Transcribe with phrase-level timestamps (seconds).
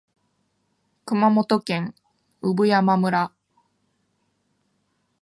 [1.05, 1.93] 熊本県
[2.41, 3.31] 産山村